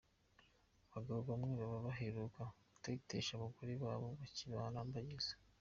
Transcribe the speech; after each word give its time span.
Abagabo 0.93 1.19
bamwe 1.29 1.51
baba 1.59 1.79
baheruka 1.87 2.41
gutetesha 2.71 3.31
abagore 3.35 3.71
babo 3.83 4.07
bakibarambagiza. 4.19 5.33